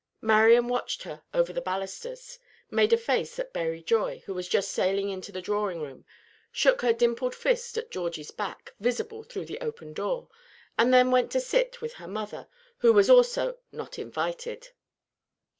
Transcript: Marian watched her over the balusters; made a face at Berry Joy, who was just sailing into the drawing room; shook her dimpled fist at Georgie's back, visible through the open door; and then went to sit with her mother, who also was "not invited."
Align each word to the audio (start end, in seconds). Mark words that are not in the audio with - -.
Marian 0.19 0.67
watched 0.67 1.03
her 1.03 1.21
over 1.31 1.53
the 1.53 1.61
balusters; 1.61 2.39
made 2.71 2.91
a 2.91 2.97
face 2.97 3.37
at 3.37 3.53
Berry 3.53 3.83
Joy, 3.83 4.23
who 4.25 4.33
was 4.33 4.47
just 4.49 4.71
sailing 4.71 5.09
into 5.09 5.31
the 5.31 5.43
drawing 5.43 5.79
room; 5.79 6.05
shook 6.51 6.81
her 6.81 6.91
dimpled 6.91 7.35
fist 7.35 7.77
at 7.77 7.91
Georgie's 7.91 8.31
back, 8.31 8.73
visible 8.79 9.21
through 9.21 9.45
the 9.45 9.61
open 9.61 9.93
door; 9.93 10.27
and 10.75 10.91
then 10.91 11.11
went 11.11 11.31
to 11.33 11.39
sit 11.39 11.81
with 11.83 11.93
her 12.01 12.07
mother, 12.07 12.47
who 12.79 12.95
also 12.99 13.45
was 13.47 13.55
"not 13.71 13.99
invited." 13.99 14.69